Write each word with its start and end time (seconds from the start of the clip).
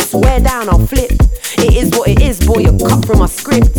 swear 0.00 0.40
down, 0.40 0.68
I'll 0.68 0.86
flip. 0.86 1.12
It 1.58 1.76
is 1.76 1.90
what 1.90 2.08
it 2.08 2.20
is, 2.20 2.40
boy, 2.40 2.60
you're 2.60 2.78
cut 2.78 3.04
from 3.04 3.22
a 3.22 3.28
script. 3.28 3.76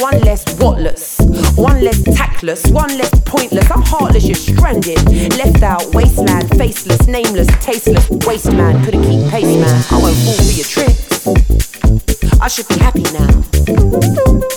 One 0.00 0.20
less 0.20 0.44
whatless, 0.58 1.18
one 1.56 1.82
less 1.82 2.02
tactless, 2.02 2.66
one 2.70 2.96
less 2.98 3.10
pointless. 3.24 3.70
I'm 3.70 3.82
heartless, 3.82 4.26
you're 4.26 4.34
stranded. 4.34 5.02
Left 5.36 5.62
out, 5.62 5.94
wasteland, 5.94 6.48
faceless, 6.50 7.06
nameless, 7.06 7.48
tasteless, 7.64 8.08
waste 8.26 8.52
man. 8.52 8.84
Couldn't 8.84 9.04
keep 9.04 9.30
pace, 9.30 9.56
man. 9.56 9.84
I 9.90 10.02
won't 10.02 10.16
fall 10.16 10.34
for 10.34 10.52
your 10.52 10.66
tricks. 10.66 12.40
I 12.40 12.48
should 12.48 12.68
be 12.68 12.78
happy 12.78 13.02
now. 13.12 14.53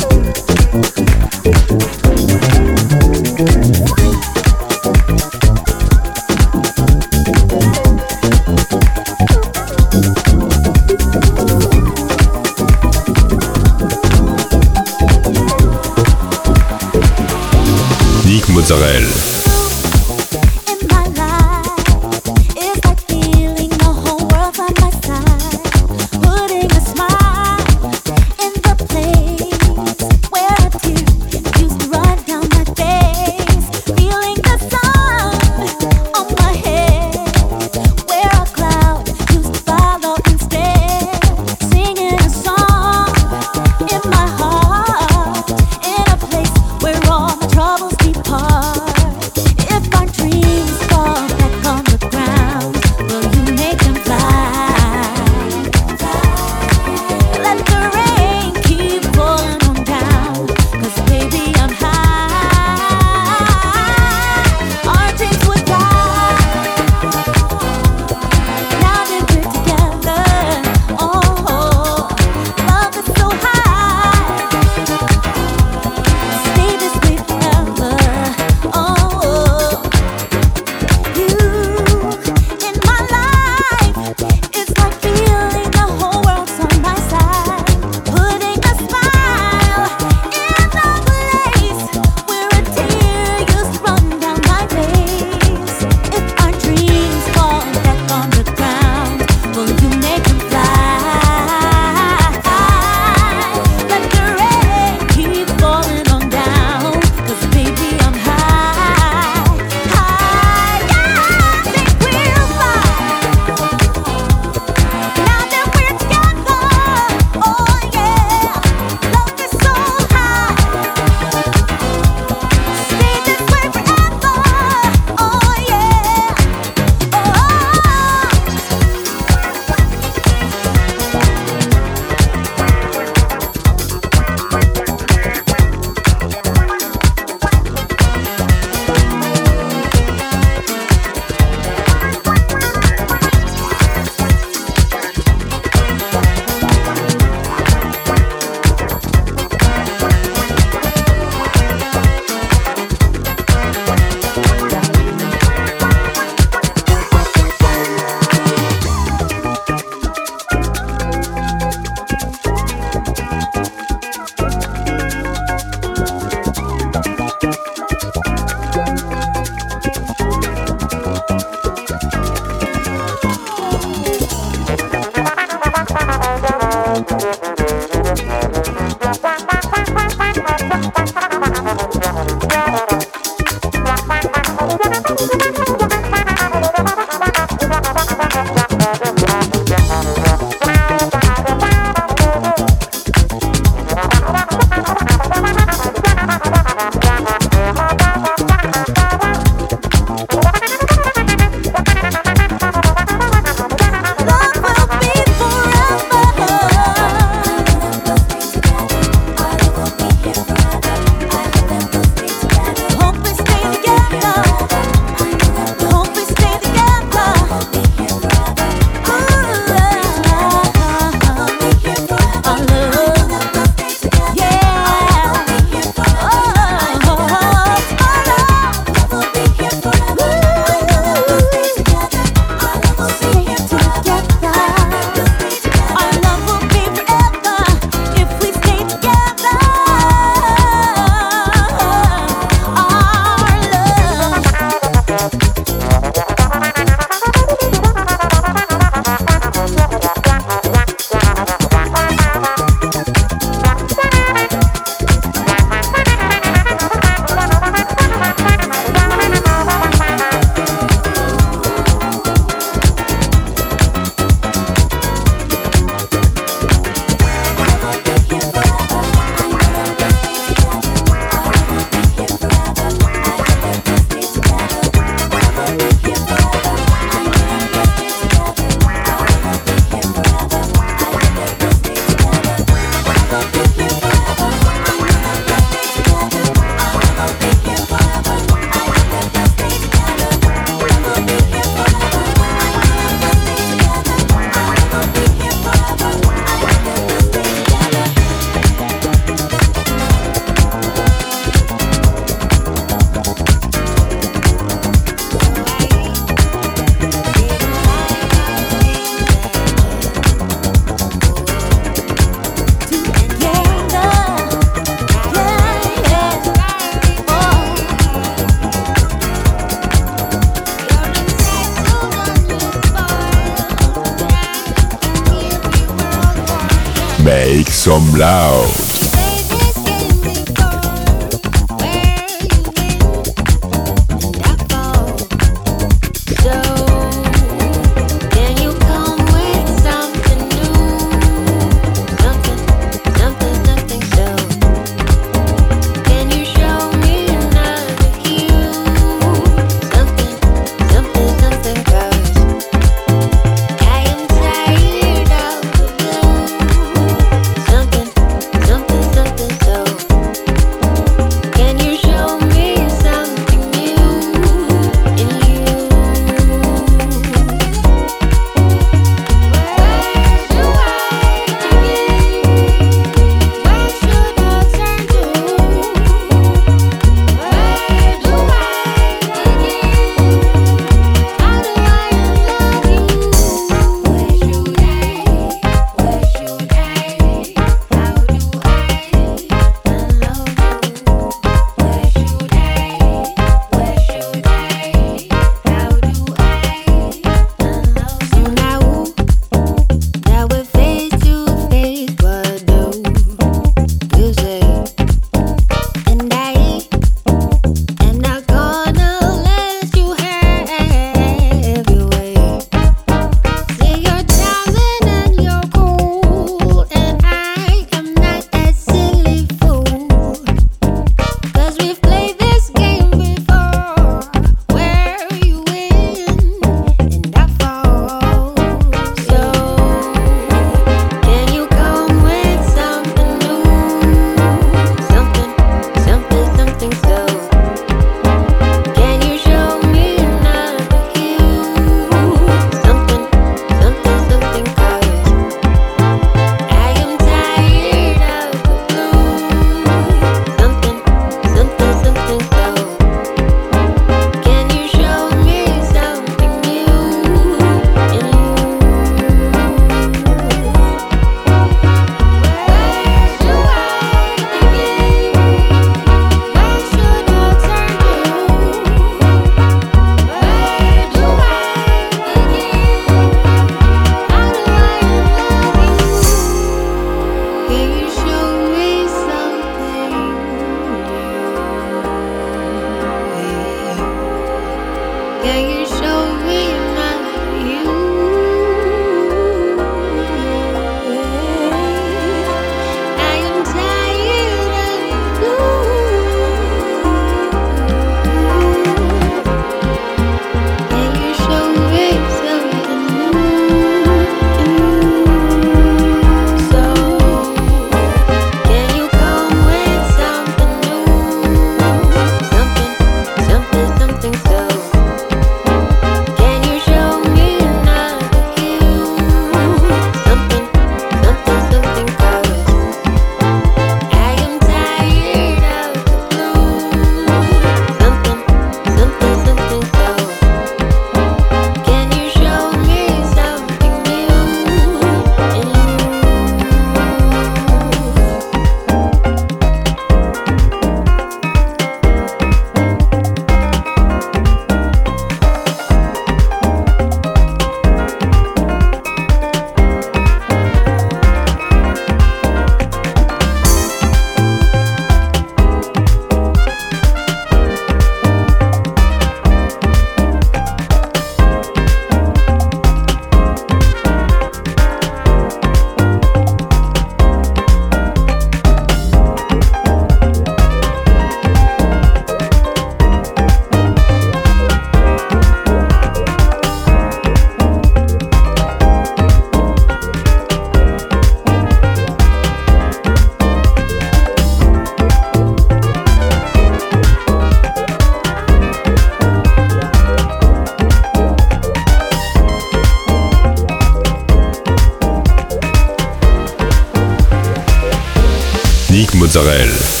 Mozzarella. 599.33 600.00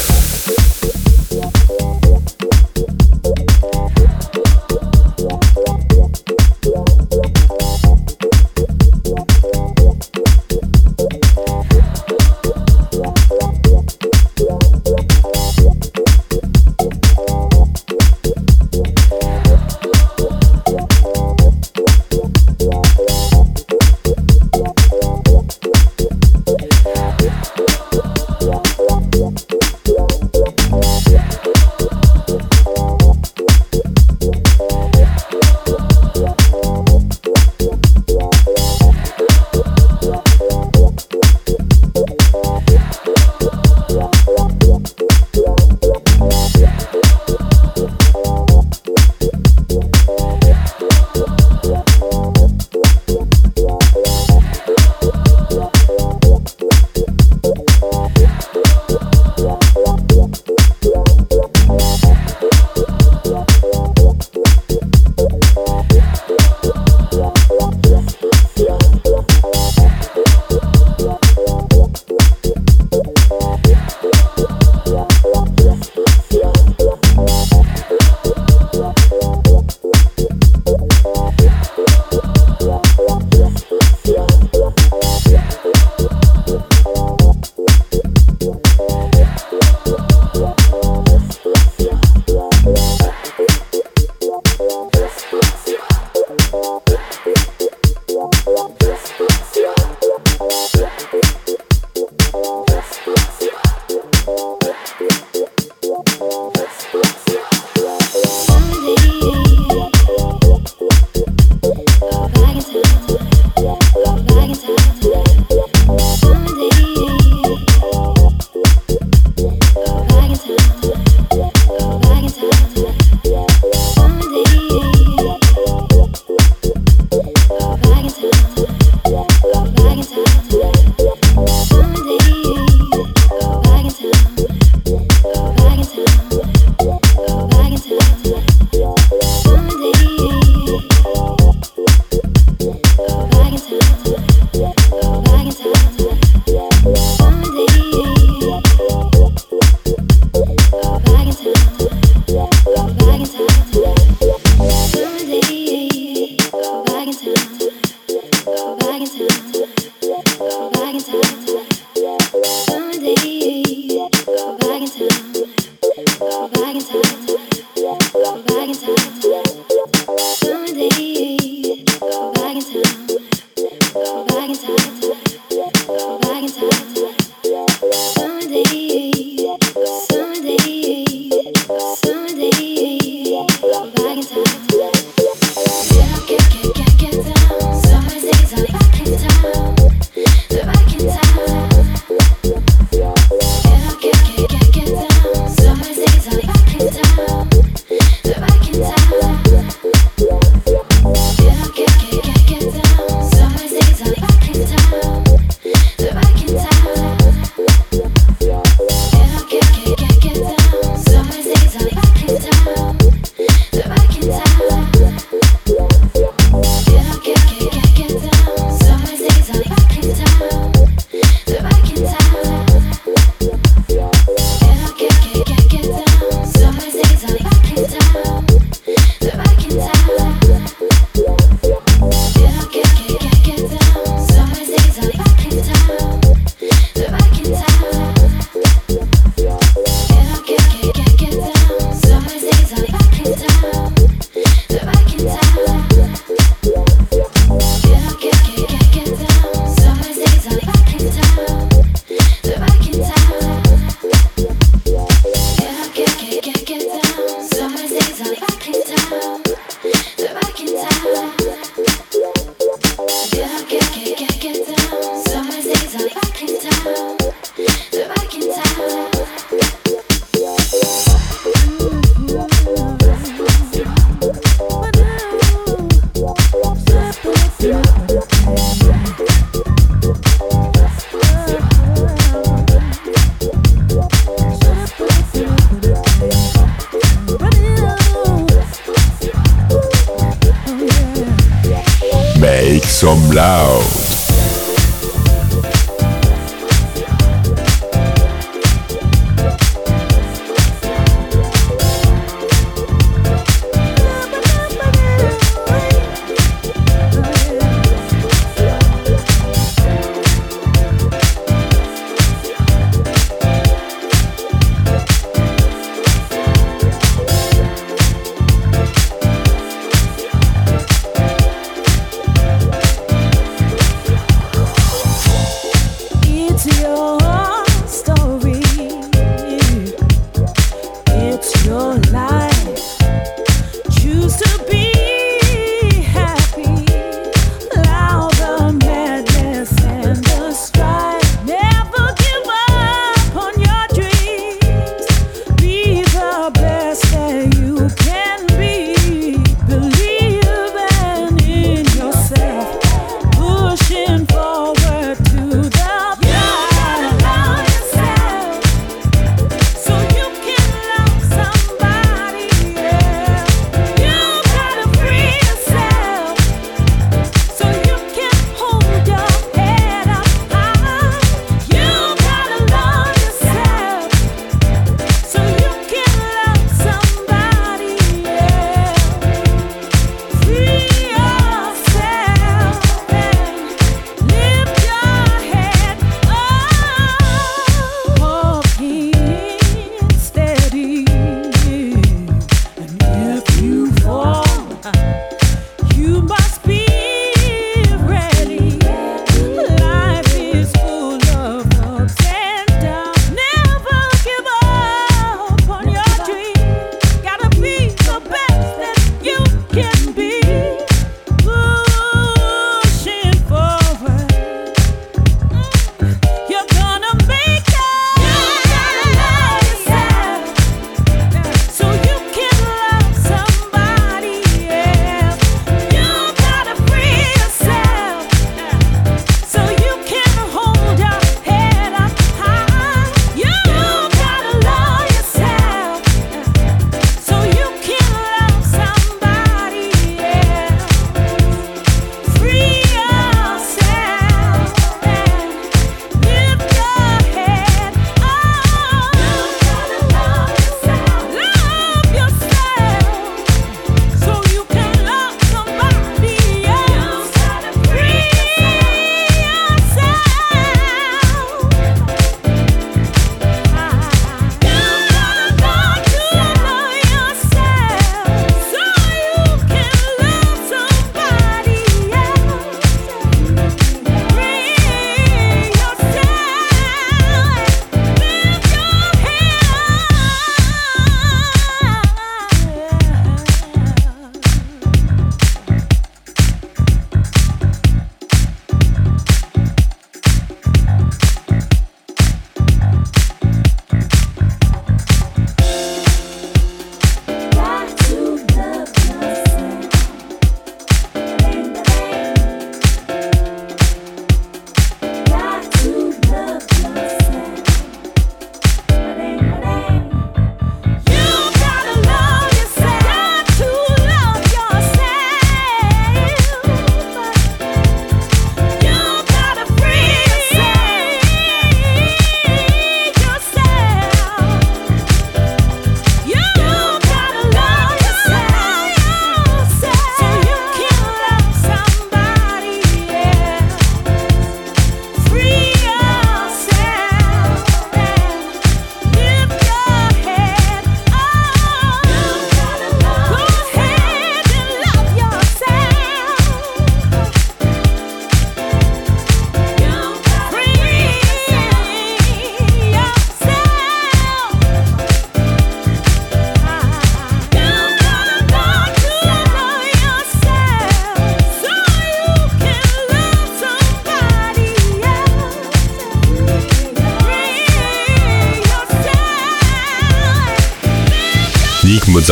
You 212.31 212.90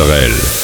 Mozzarella. 0.00 0.59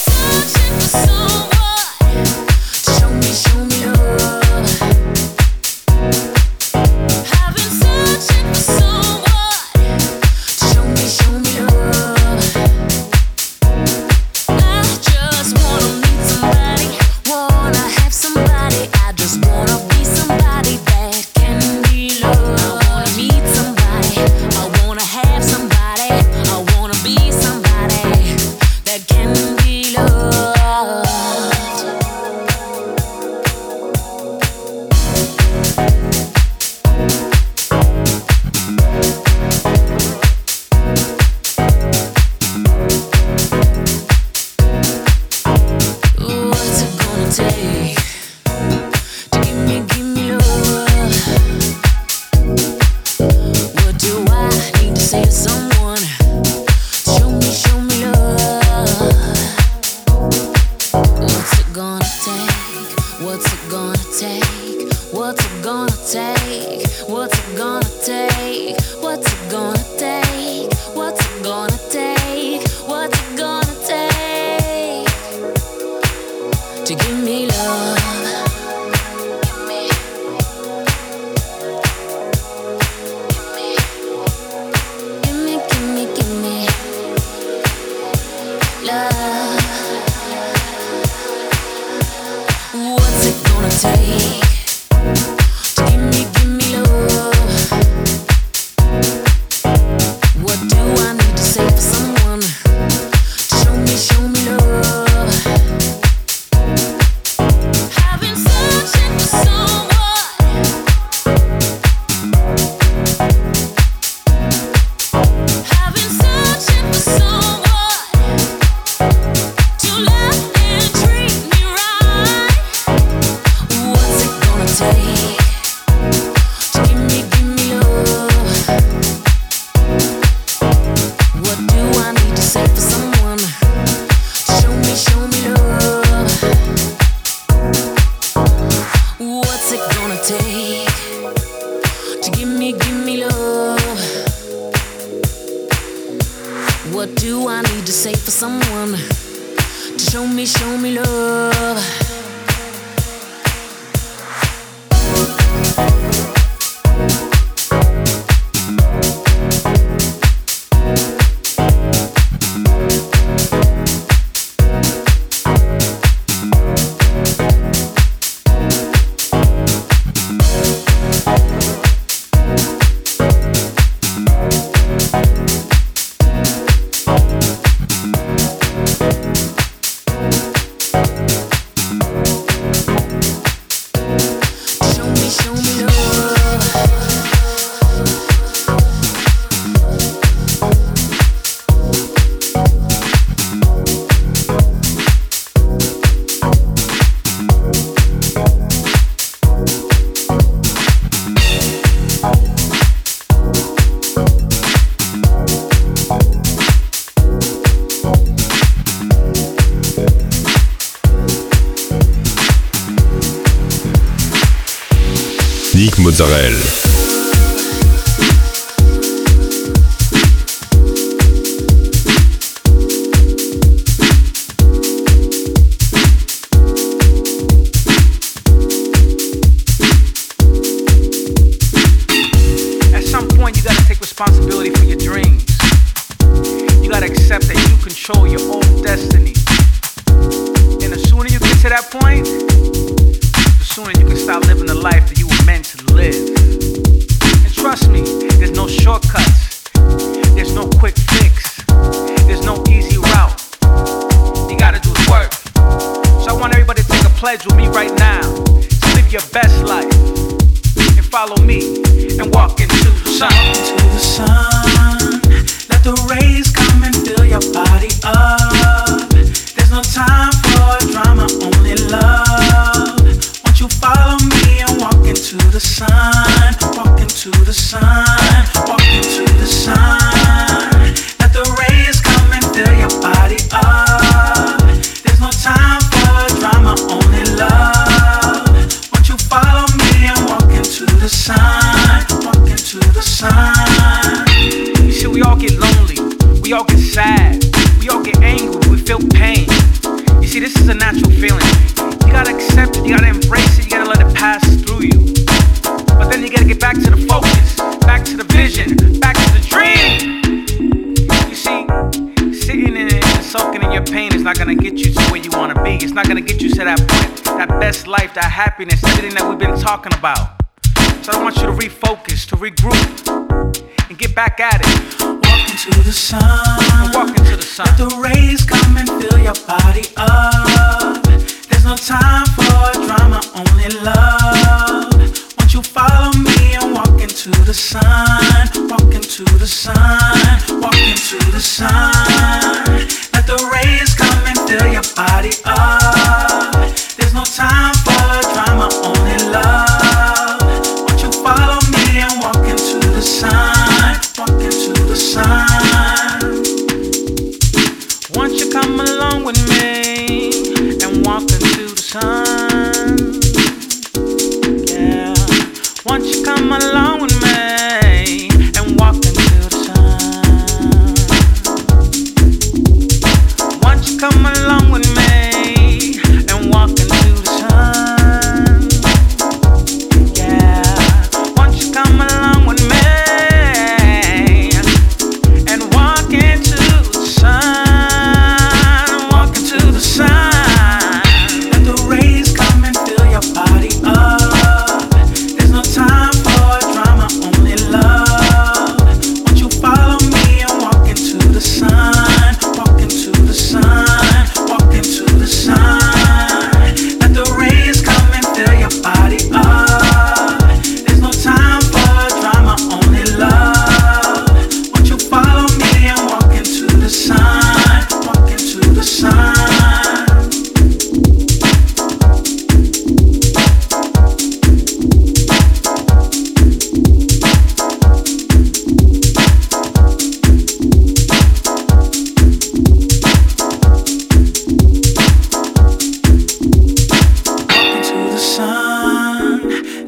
only 215.82 216.12
love. 216.12 216.81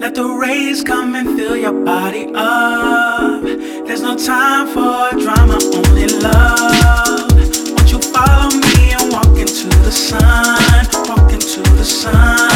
Let 0.04 0.16
the 0.16 0.28
rays 0.28 0.84
come 0.84 1.16
and 1.16 1.40
fill 1.40 1.56
your 1.56 1.72
body 1.72 2.30
up. 2.36 3.42
There's 3.42 4.02
no 4.02 4.18
time 4.18 4.68
for 4.68 5.18
drama, 5.18 5.58
only 5.74 6.08
love. 6.20 7.32
Won't 7.72 7.90
you 7.90 8.02
follow 8.12 8.50
me 8.52 8.92
and 8.92 9.14
walk 9.14 9.38
into 9.40 9.70
the 9.70 9.92
sun? 9.94 10.88
Walk 11.08 11.32
into 11.32 11.62
the 11.78 11.86
sun. 11.86 12.53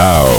Tchau. 0.00 0.29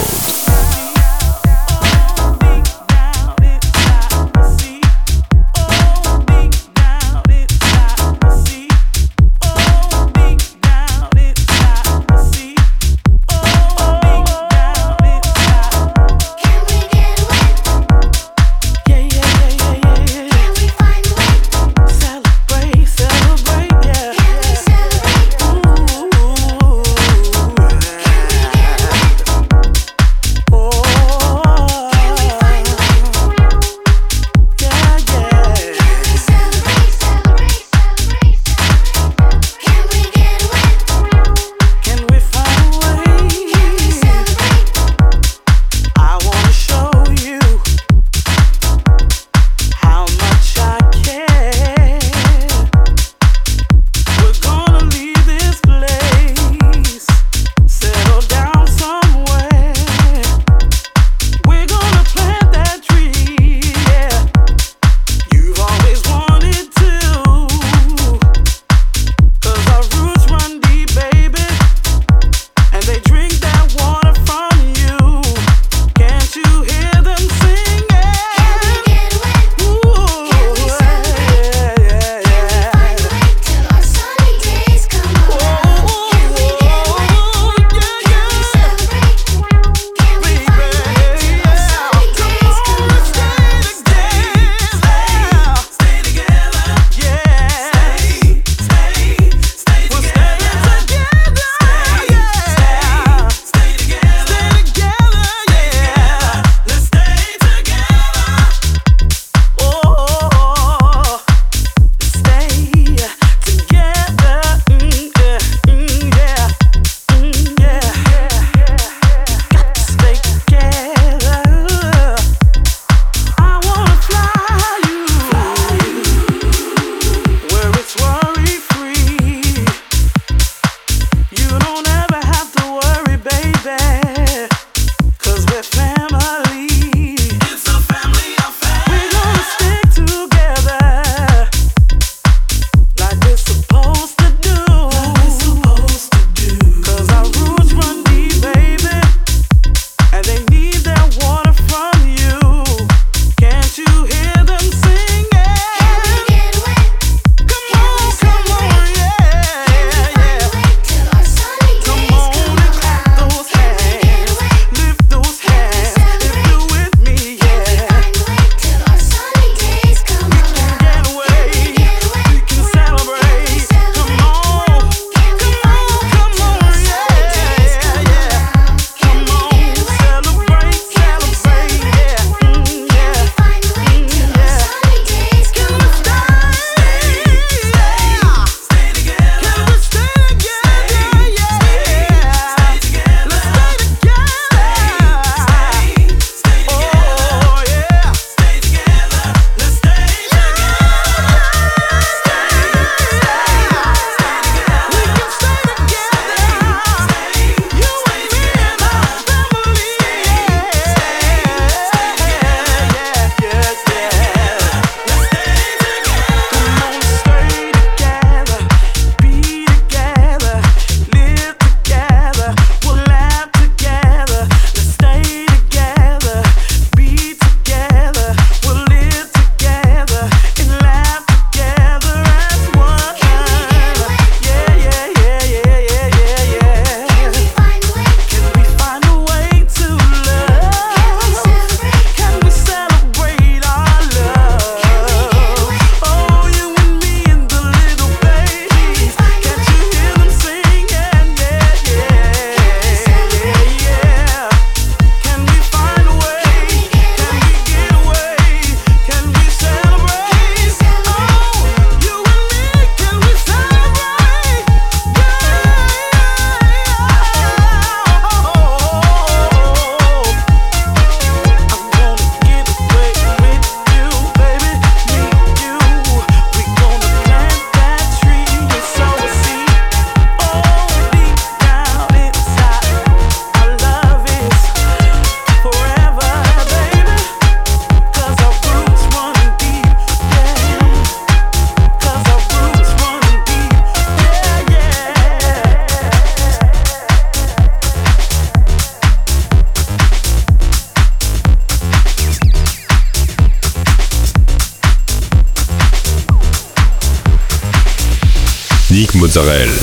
Israel. 309.42 309.81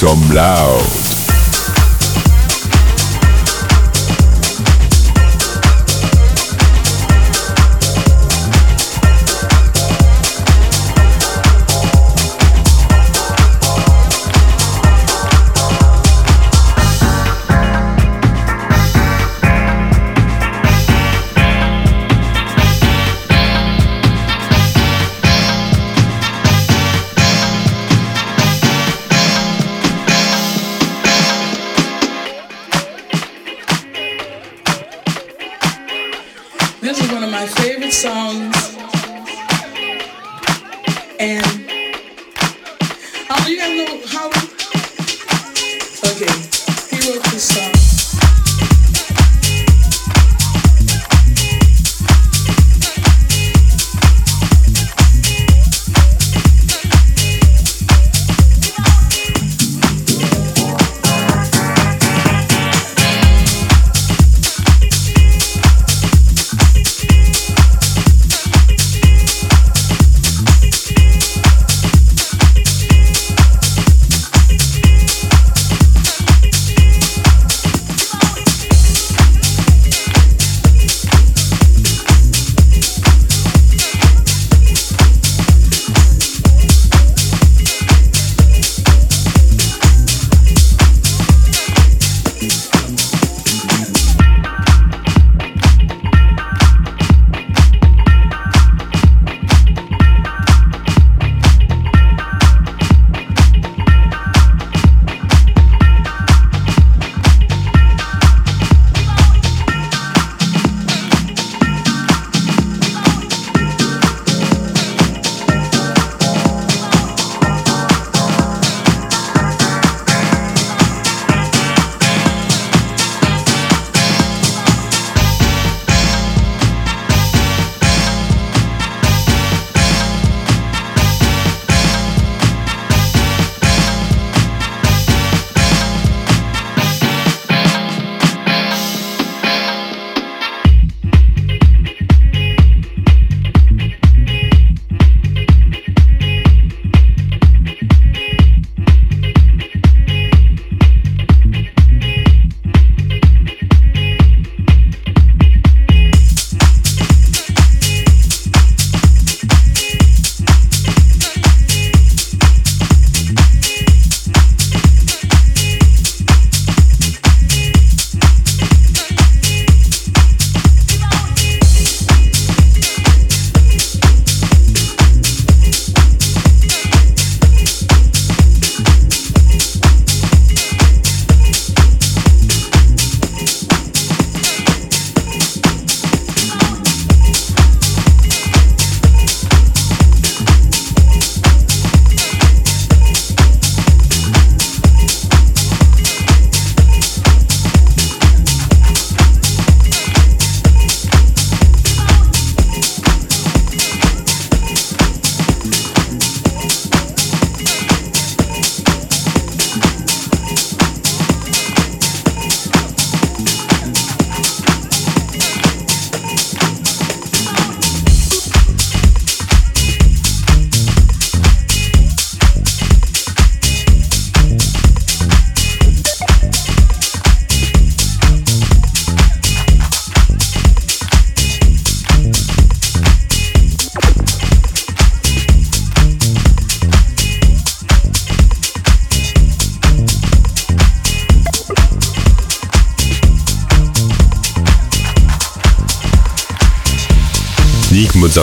Some 0.00 0.34
loud. 0.34 0.69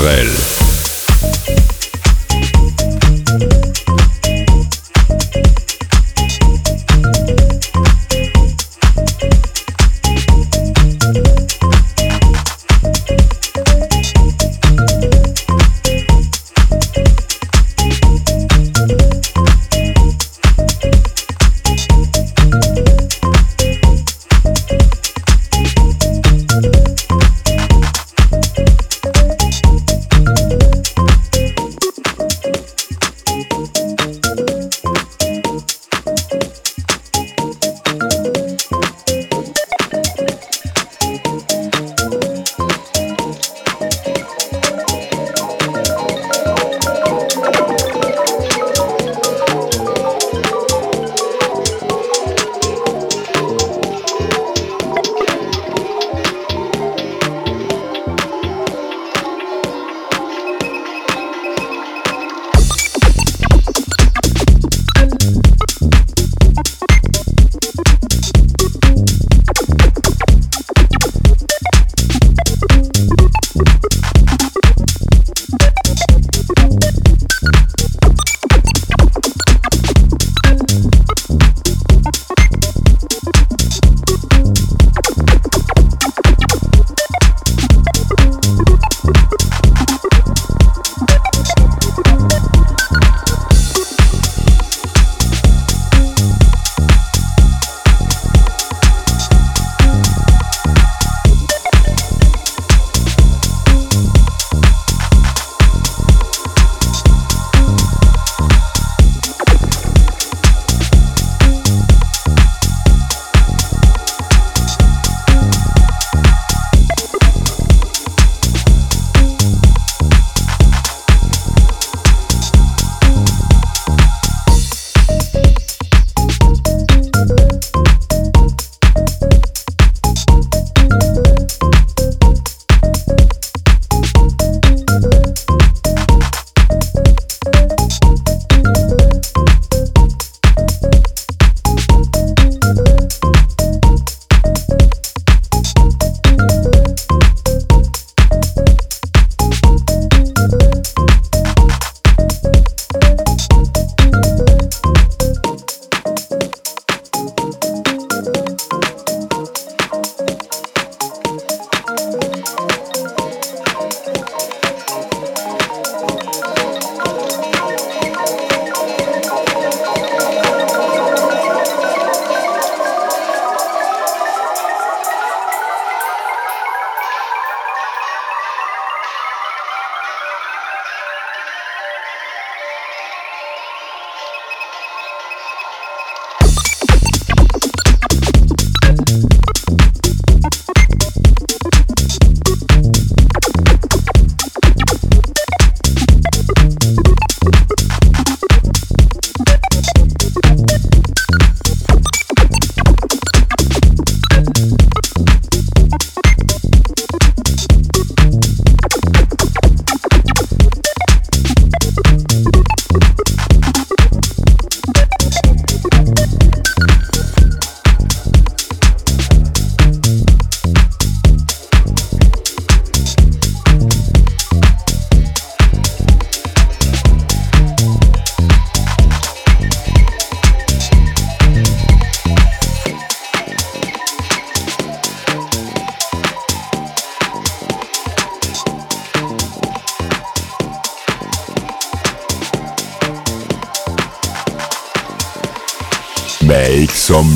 Nick 0.03 0.56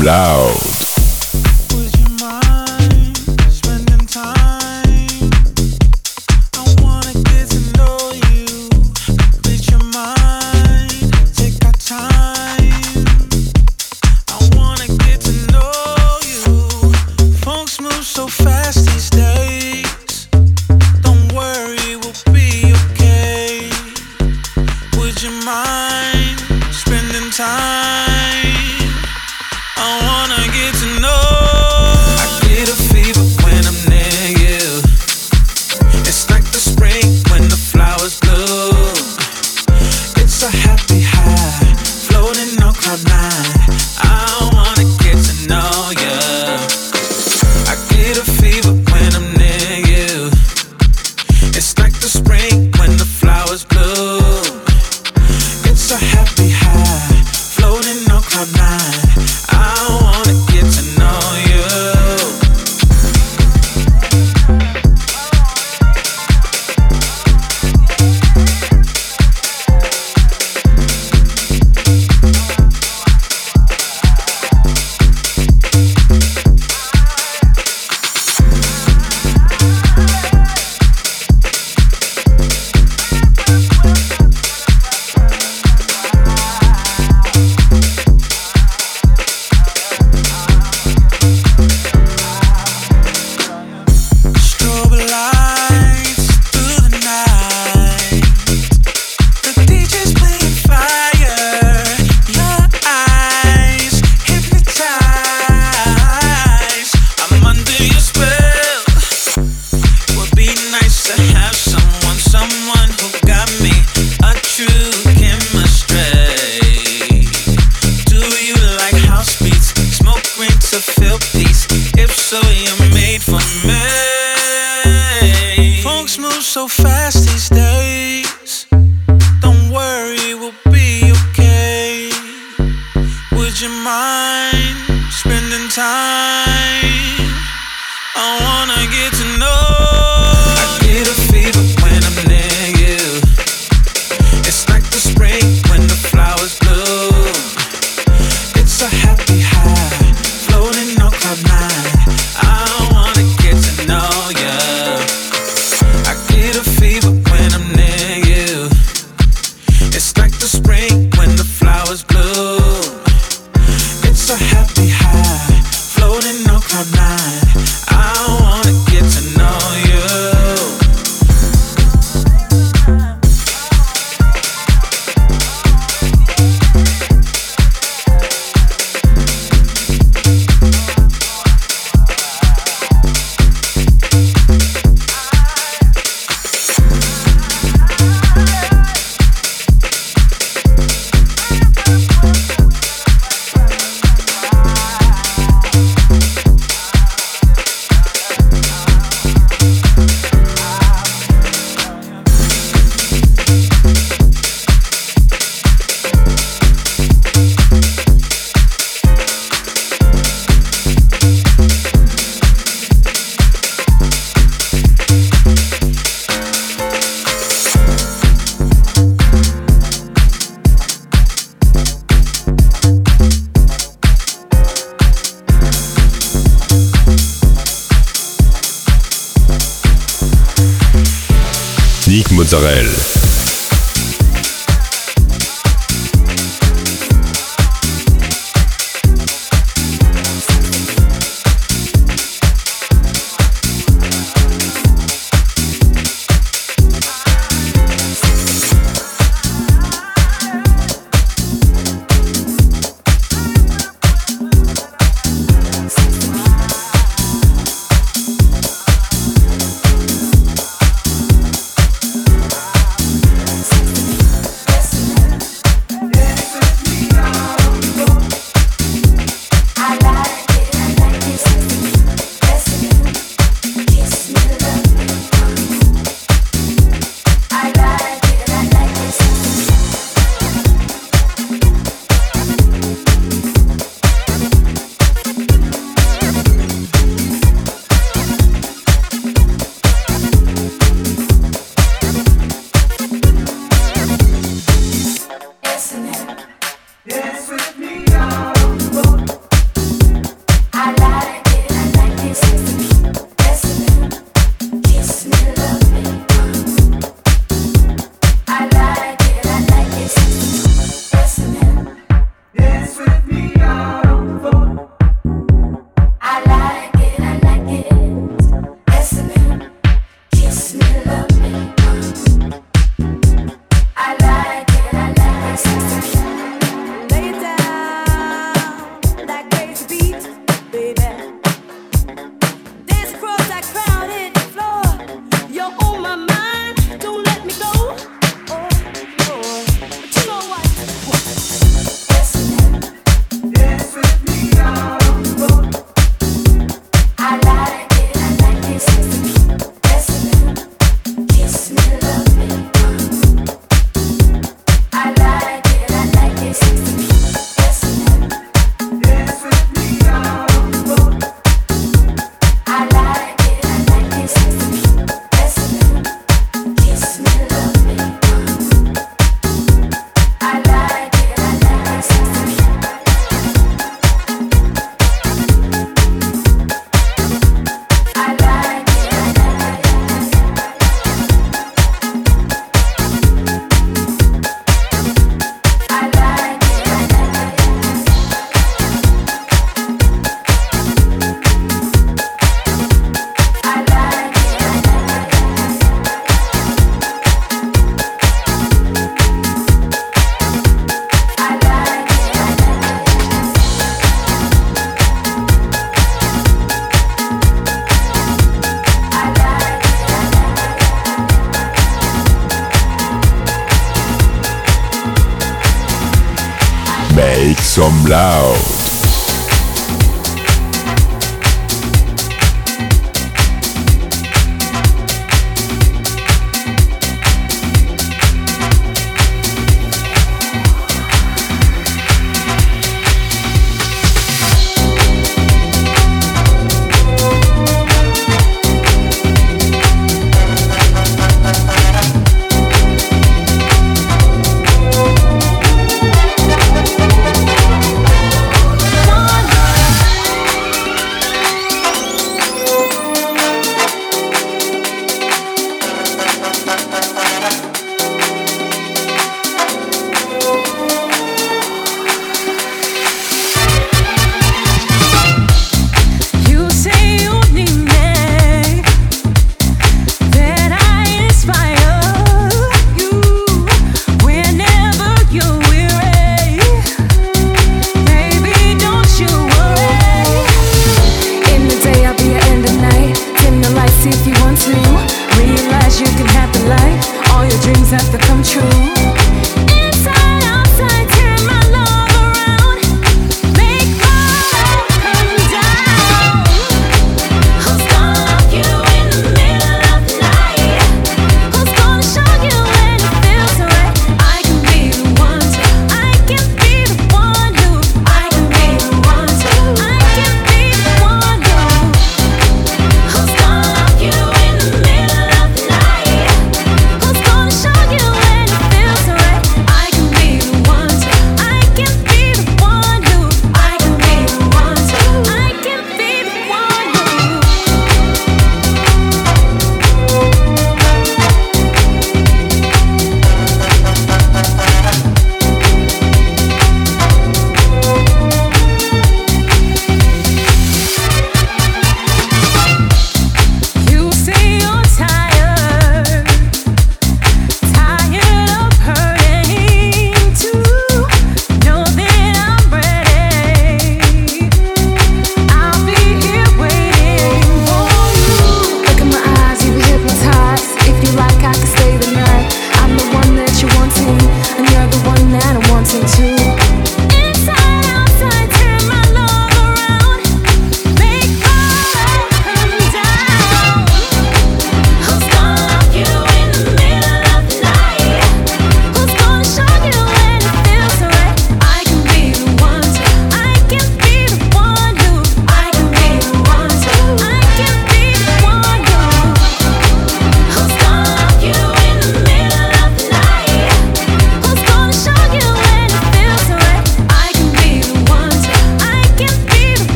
Mozzarella. 0.00 0.49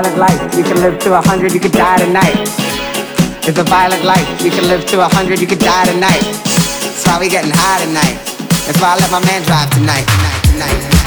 Violent 0.00 0.18
life. 0.18 0.56
You 0.56 0.62
can 0.62 0.80
live 0.80 0.98
to 1.00 1.18
a 1.18 1.20
hundred, 1.20 1.52
you 1.52 1.60
could 1.60 1.72
die 1.72 1.98
tonight. 1.98 2.48
It's 3.46 3.58
a 3.58 3.64
violent 3.64 4.02
life. 4.04 4.42
You 4.42 4.50
can 4.50 4.66
live 4.68 4.86
to 4.86 5.00
a 5.00 5.08
hundred, 5.08 5.40
you 5.40 5.46
could 5.46 5.58
die 5.58 5.84
tonight. 5.84 6.22
That's 6.22 7.06
why 7.06 7.20
we 7.20 7.28
getting 7.28 7.52
high 7.52 7.84
tonight. 7.84 8.16
That's 8.64 8.80
why 8.80 8.94
I 8.94 8.98
let 8.98 9.10
my 9.10 9.20
man 9.26 9.42
drive 9.42 9.68
tonight. 9.70 10.06
Tonight, 10.06 10.80
tonight, 10.80 10.99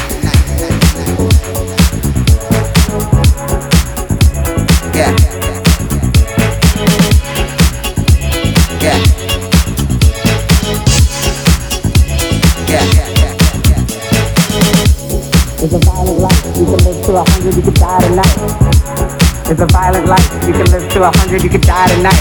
It's 19.53 19.61
a 19.61 19.67
violent 19.67 20.07
life. 20.07 20.33
You 20.47 20.51
can 20.51 20.65
live 20.71 20.91
to 20.93 21.03
a 21.03 21.11
hundred, 21.15 21.43
you 21.43 21.49
could 21.49 21.61
die 21.61 21.85
tonight. 21.85 22.17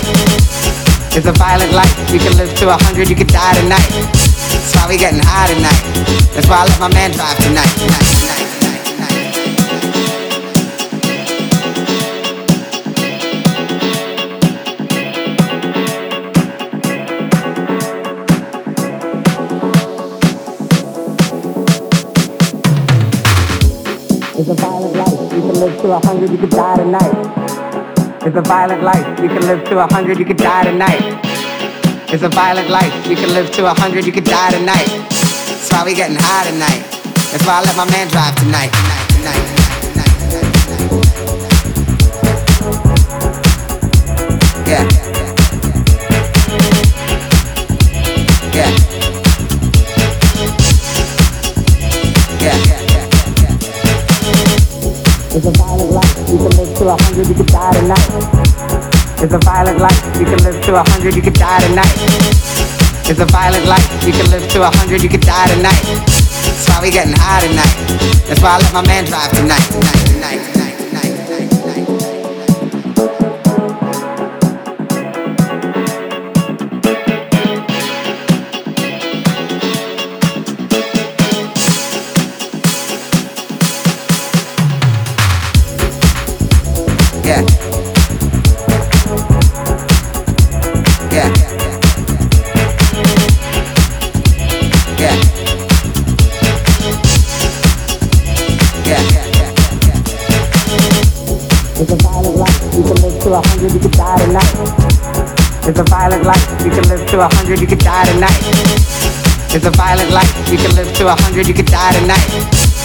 It's 1.16 1.24
a 1.24 1.32
violent 1.32 1.72
life. 1.72 2.10
You 2.12 2.18
can 2.18 2.36
live 2.36 2.54
to 2.56 2.68
a 2.68 2.76
hundred, 2.84 3.08
you 3.08 3.16
could 3.16 3.28
die 3.28 3.54
tonight. 3.54 3.88
That's 4.52 4.76
why 4.76 4.86
we 4.86 4.98
getting 4.98 5.22
high 5.24 5.48
tonight. 5.48 5.80
That's 6.34 6.46
why 6.46 6.60
I 6.60 6.64
let 6.66 6.78
my 6.78 6.92
man 6.92 7.10
drive 7.12 7.38
tonight. 7.38 7.72
Tonight, 7.80 8.04
tonight, 8.20 8.61
live 25.62 25.80
to 25.80 25.92
a 25.92 26.00
hundred, 26.04 26.30
you 26.30 26.38
could 26.38 26.50
die 26.50 26.76
tonight. 26.76 27.14
It's 28.26 28.36
a 28.36 28.42
violent 28.42 28.82
life. 28.82 29.06
You 29.20 29.28
can 29.28 29.42
live 29.42 29.62
to 29.68 29.78
a 29.78 29.86
hundred, 29.92 30.18
you 30.18 30.24
could 30.24 30.36
die 30.36 30.64
tonight. 30.64 31.20
It's 32.12 32.24
a 32.24 32.28
violent 32.28 32.68
life. 32.68 32.92
You 33.06 33.14
can 33.14 33.28
live 33.32 33.48
to 33.52 33.66
a 33.66 33.74
hundred, 33.74 34.04
you 34.04 34.10
could 34.10 34.24
die 34.24 34.50
tonight. 34.50 34.88
That's 35.08 35.70
why 35.70 35.84
we 35.84 35.94
getting 35.94 36.16
high 36.18 36.50
tonight. 36.50 36.82
That's 37.30 37.46
why 37.46 37.60
I 37.60 37.62
let 37.62 37.76
my 37.76 37.88
man 37.92 38.08
drive 38.08 38.34
tonight. 38.42 38.72
Tonight, 39.14 39.46
tonight. 39.86 40.10
Yeah. 44.66 45.11
To 56.82 56.88
a 56.88 57.02
hundred, 57.02 57.28
you 57.28 57.34
could 57.34 57.46
die 57.46 57.72
tonight. 57.78 58.08
It's 59.22 59.32
a 59.32 59.38
violent 59.38 59.78
life. 59.78 60.02
You 60.18 60.24
can 60.24 60.42
live 60.42 60.60
to 60.64 60.74
a 60.74 60.82
hundred, 60.90 61.14
you 61.14 61.22
could 61.22 61.34
die 61.34 61.60
tonight. 61.60 61.94
It's 63.06 63.20
a 63.20 63.26
violent 63.26 63.66
life. 63.66 63.86
You 64.04 64.12
can 64.12 64.28
live 64.30 64.48
to 64.50 64.62
a 64.62 64.70
hundred, 64.78 65.00
you 65.02 65.08
could 65.08 65.20
die 65.20 65.46
tonight. 65.54 65.78
That's 65.78 66.68
why 66.68 66.82
we 66.82 66.90
getting 66.90 67.14
high 67.14 67.46
tonight. 67.46 68.26
That's 68.26 68.42
why 68.42 68.56
I 68.56 68.58
let 68.58 68.72
my 68.72 68.86
man 68.86 69.04
drive 69.04 69.30
tonight. 69.30 69.62
Tonight, 69.70 70.06
tonight, 70.10 70.51
a 105.82 105.90
violent 105.90 106.24
life. 106.24 106.46
You 106.64 106.70
can 106.70 106.86
live 106.88 107.06
to 107.08 107.20
a 107.20 107.28
hundred, 107.34 107.60
you 107.60 107.66
could 107.66 107.78
die 107.78 108.04
tonight. 108.06 108.38
It's 109.54 109.66
a 109.66 109.70
violent 109.70 110.10
life. 110.10 110.32
You 110.48 110.58
can 110.58 110.74
live 110.74 110.92
to 110.94 111.08
a 111.08 111.14
hundred, 111.22 111.46
you 111.48 111.54
could 111.54 111.66
die 111.66 111.92
tonight. 111.98 112.26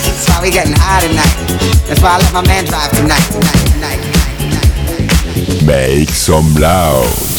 That's 0.04 0.28
why 0.30 0.42
we 0.42 0.52
getting 0.52 0.74
high 0.76 1.06
tonight. 1.06 1.36
That's 1.88 2.02
why 2.02 2.16
I 2.16 2.18
let 2.18 2.34
my 2.34 2.46
man 2.48 2.66
drive 2.66 2.92
tonight. 2.92 3.24
Tonight, 3.32 3.62
tonight, 3.72 4.02
tonight, 4.40 4.70
tonight, 4.90 5.46
tonight. 5.46 5.66
Make 5.66 6.10
some 6.10 6.54
loud. 6.56 7.37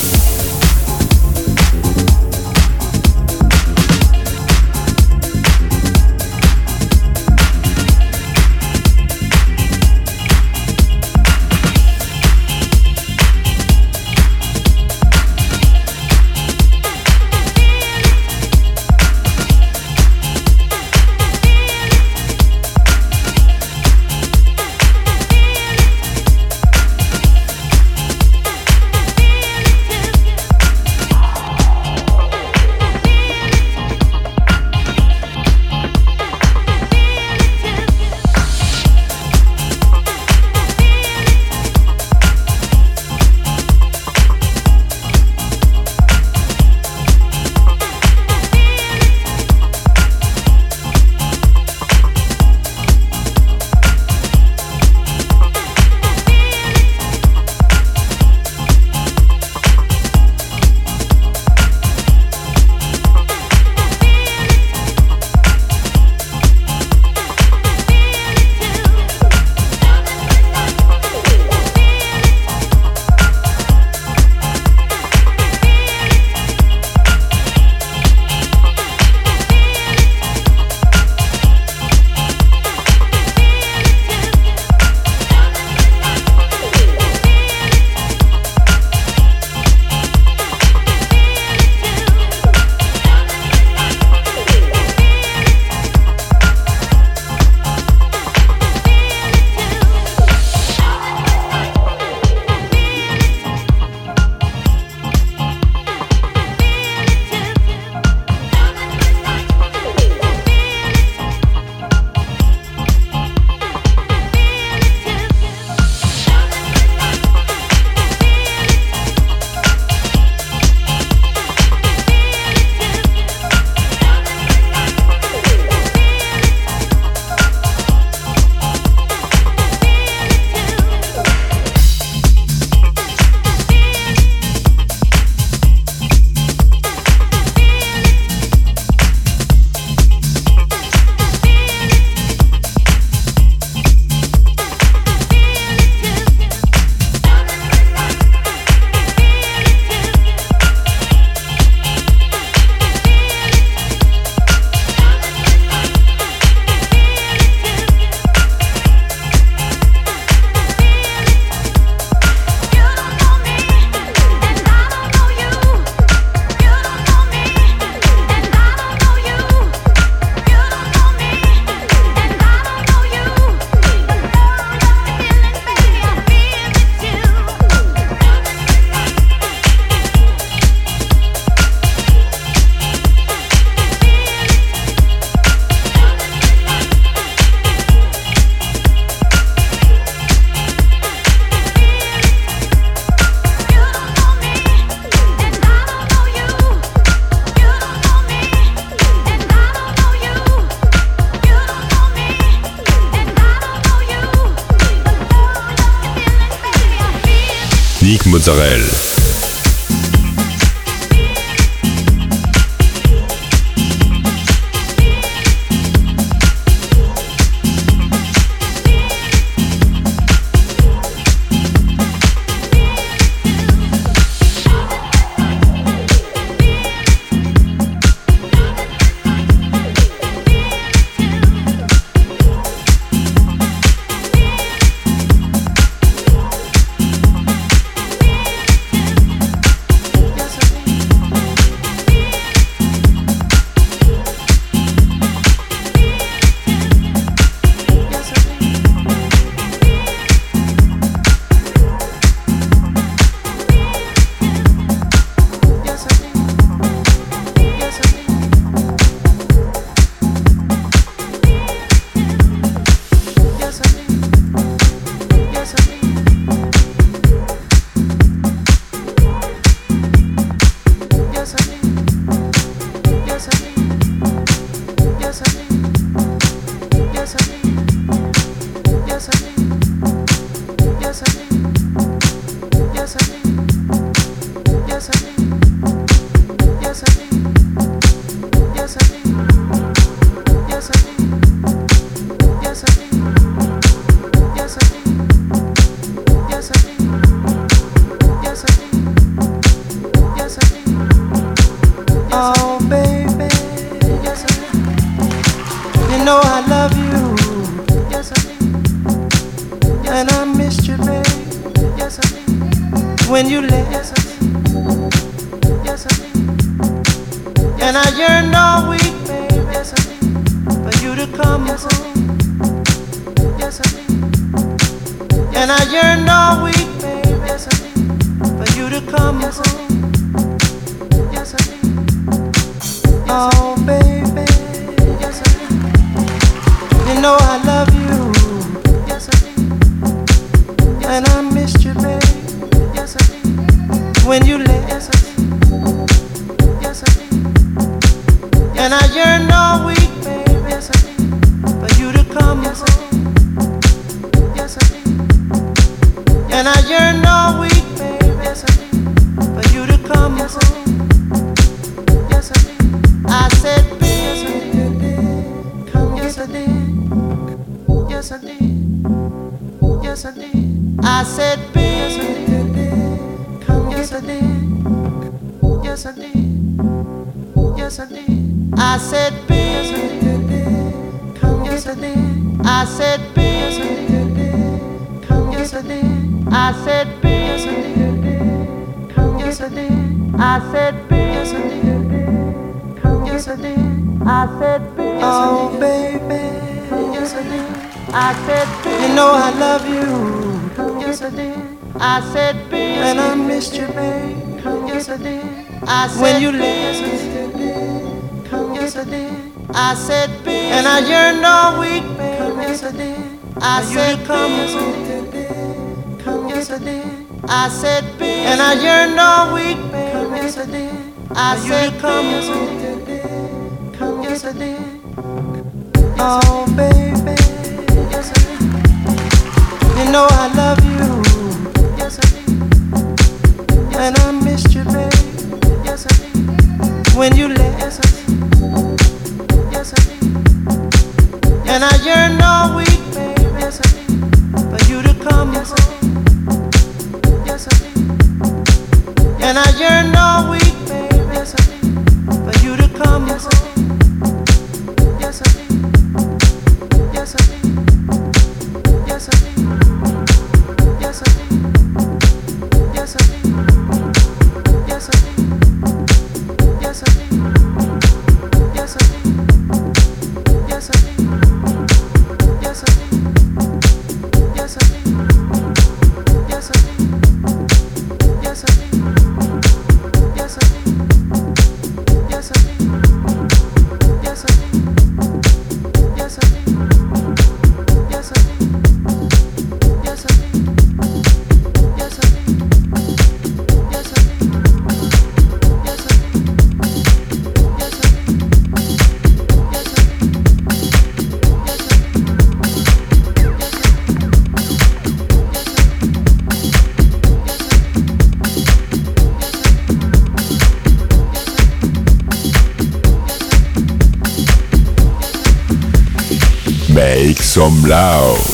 Some 517.59 517.83
loud. 517.89 518.48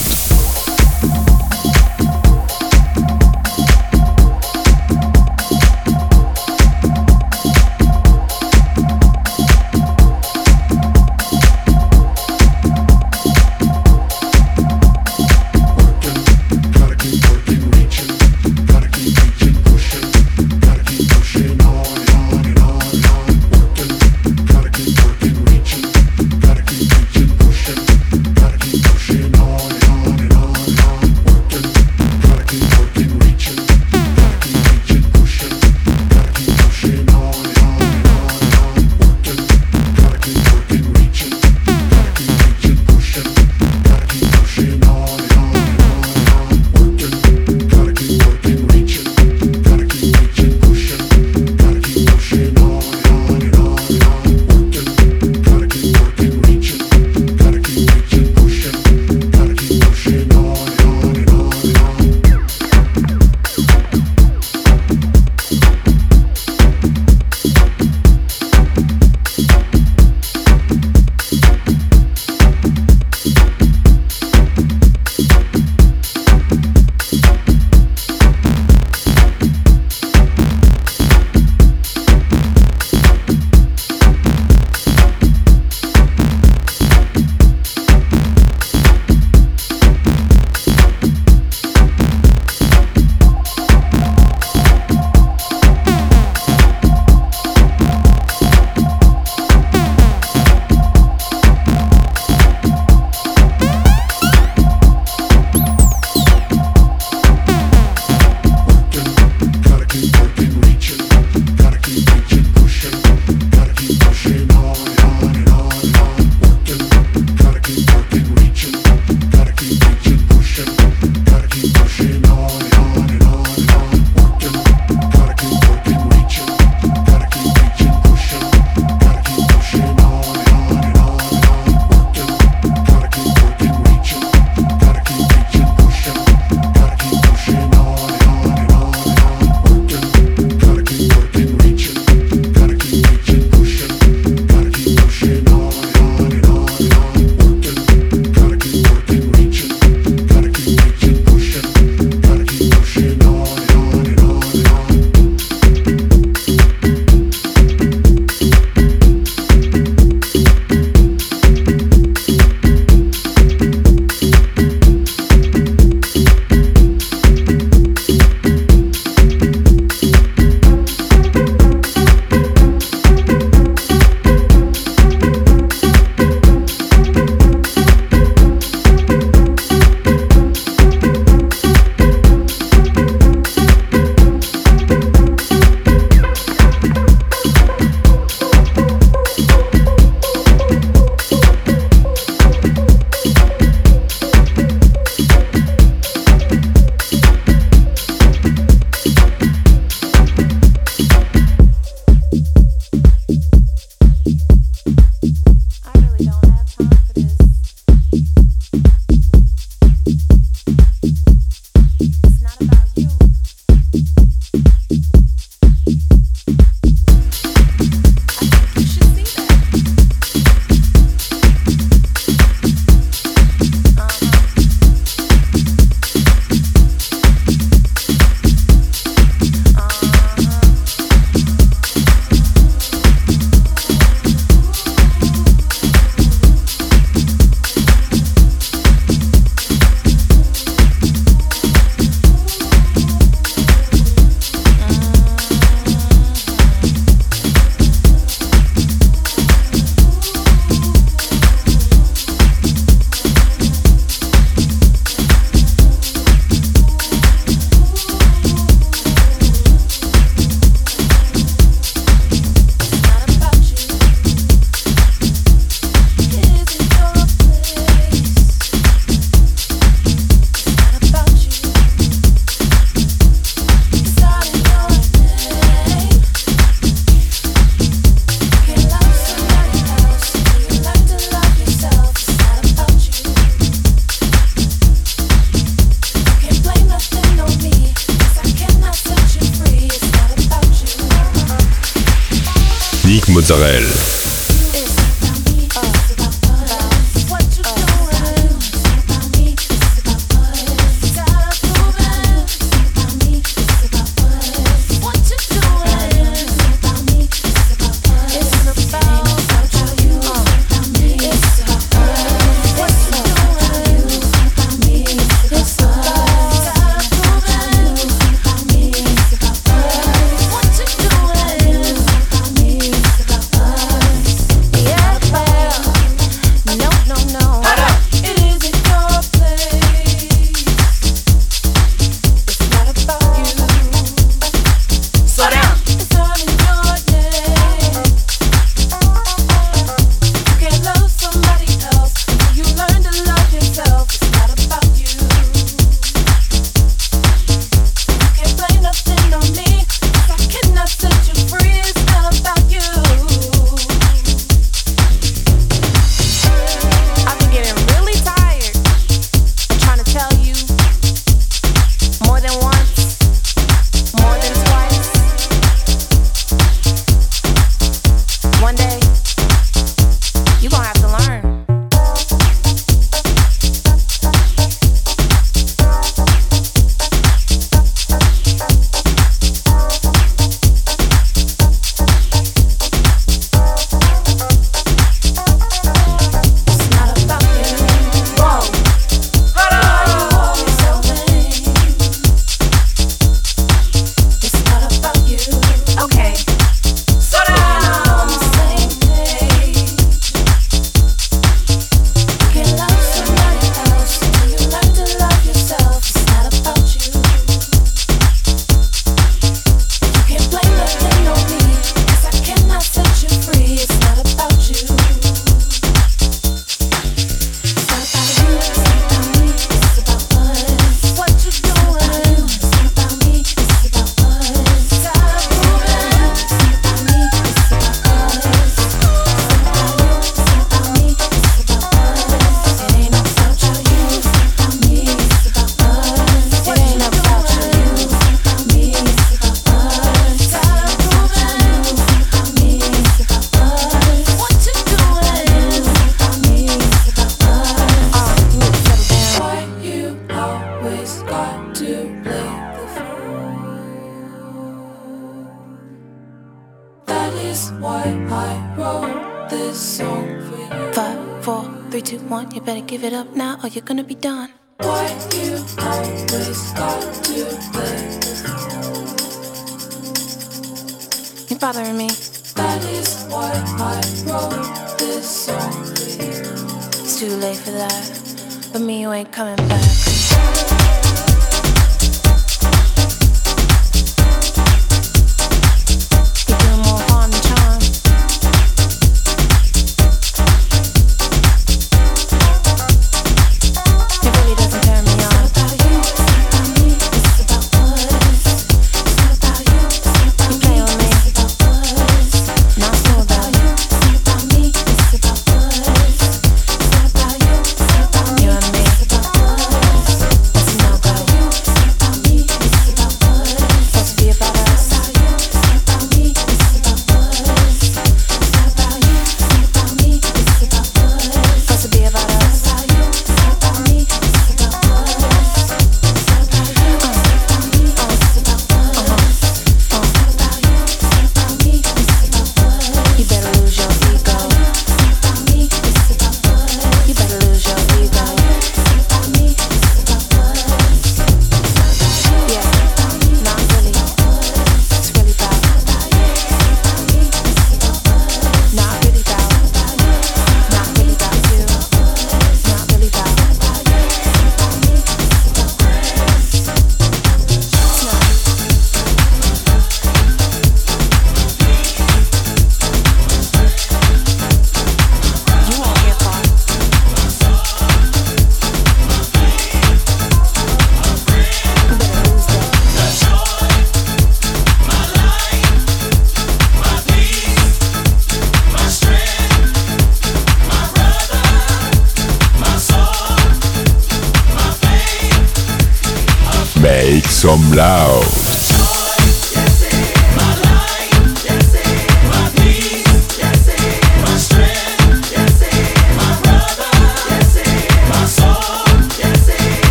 Mozzarella. 293.45 294.14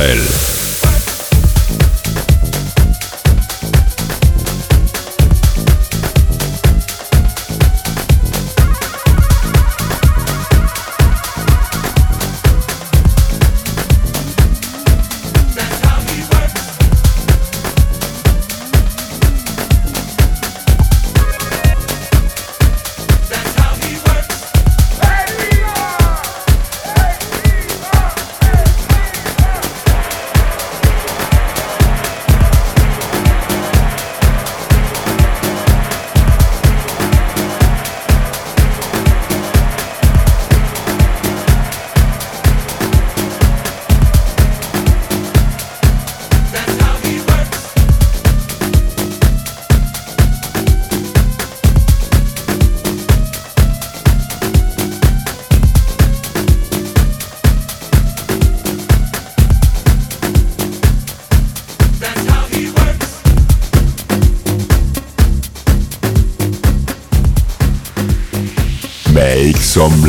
Mozzarella. 0.00 0.39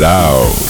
Loud. 0.02 0.61